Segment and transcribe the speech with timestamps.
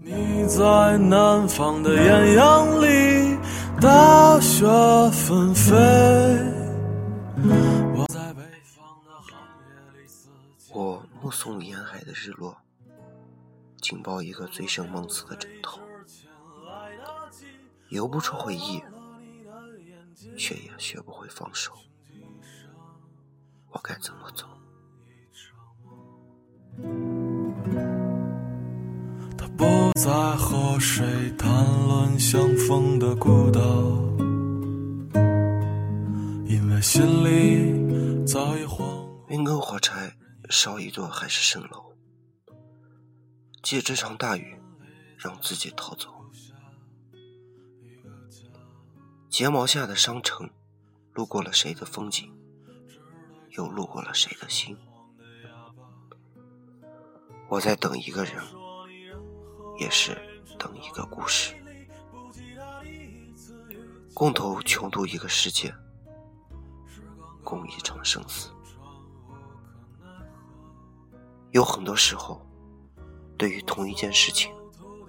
[0.00, 3.36] 你在南方的艳阳里，
[3.80, 4.64] 大雪
[5.10, 5.74] 纷飞。
[7.94, 9.38] 我在北方的寒
[9.68, 12.56] 夜里，四季我目送沿海的日落，
[13.80, 15.80] 紧抱一个醉生梦死的枕头，
[17.88, 18.82] 游不出回忆，
[20.36, 21.72] 却也学不会放手。
[23.70, 24.46] 我该怎么走？
[30.00, 31.04] 在和谁
[31.36, 31.50] 谈
[31.88, 33.60] 论相逢的孤岛，
[36.46, 40.16] 因为心里早已荒运根火柴，
[40.48, 41.96] 烧一座海市蜃楼，
[43.60, 44.56] 借这场大雨，
[45.16, 46.14] 让自己逃走。
[49.28, 50.48] 睫毛下的商城，
[51.12, 52.32] 路过了谁的风景，
[53.56, 54.76] 又路过了谁的心。
[57.48, 58.34] 我在等一个人，
[59.78, 60.16] 也是
[60.58, 61.54] 等一个故事，
[64.12, 65.72] 共同穷途一个世界，
[67.44, 68.50] 共一场生死。
[71.52, 72.44] 有很多时候，
[73.38, 74.52] 对于同一件事情，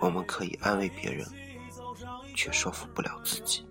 [0.00, 1.26] 我们可以安慰别人，
[2.34, 3.64] 却说服不了自己。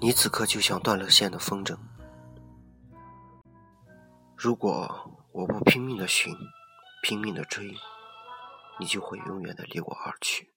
[0.00, 1.76] 你此刻就像断了线的风筝。
[4.34, 4.88] 如果
[5.32, 6.34] 我不拼命的寻，
[7.02, 7.74] 拼命的追，
[8.78, 10.52] 你就会永远的离我而去。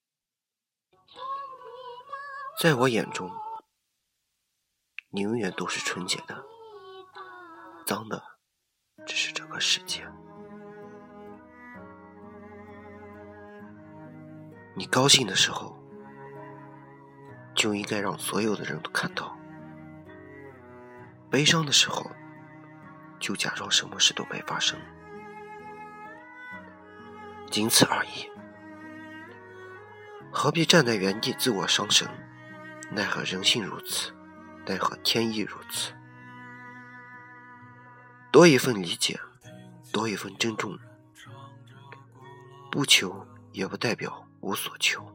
[2.61, 3.31] 在我眼中，
[5.09, 6.43] 你永远都是纯洁的，
[7.85, 8.21] 脏的
[9.05, 10.07] 只是这个世界。
[14.75, 15.77] 你高兴的时候，
[17.55, 19.37] 就应该让所有的人都看到；
[21.29, 22.09] 悲伤的时候，
[23.19, 24.79] 就假装什么事都没发生，
[27.53, 28.27] 仅此而已。
[30.31, 32.09] 何必站在原地自我伤神？
[32.89, 34.11] 奈何人性如此，
[34.65, 35.93] 奈何天意如此。
[38.31, 39.19] 多一份理解，
[39.91, 40.75] 多一份珍重，
[42.71, 45.05] 不求也不代表无所求，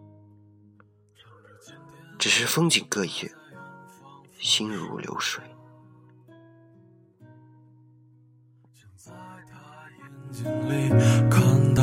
[2.20, 3.28] 只是风景各异，
[4.38, 5.42] 心如流水。
[8.96, 9.12] 在
[9.50, 9.58] 他
[9.98, 10.88] 眼睛里
[11.28, 11.82] 看到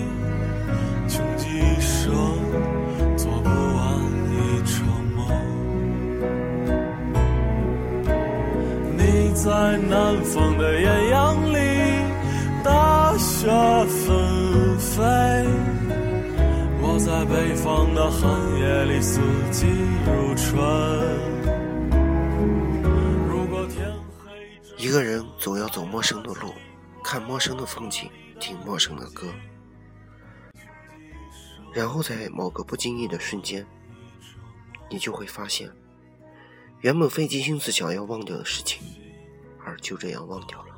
[9.43, 11.57] 在南方的艳阳里，
[12.63, 13.47] 大雪
[13.87, 15.03] 纷飞；
[16.79, 19.19] 我在北方的寒夜里，四
[19.51, 19.65] 季
[20.05, 20.53] 如春。
[23.27, 23.91] 如果天
[24.23, 24.31] 黑
[24.77, 26.53] 一个人总要走陌生的路，
[27.03, 29.25] 看陌生的风景，听陌生的歌，
[31.73, 33.65] 然后在某个不经意的瞬间，
[34.87, 35.67] 你就会发现，
[36.81, 38.83] 原本费尽心思想要忘掉的事情，
[39.65, 40.75] 而就这样忘掉了。